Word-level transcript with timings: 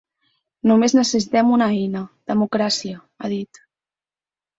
Només 0.69 0.95
necessitem 0.99 1.51
una 1.57 1.67
eina: 1.73 2.01
democràcia, 2.31 3.03
ha 3.27 3.31
dit. 3.35 3.61